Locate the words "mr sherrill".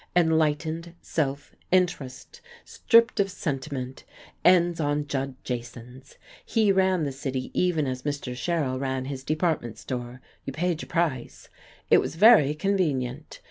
8.01-8.79